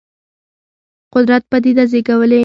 [1.15, 2.39] قدرت پدیده زېږولې.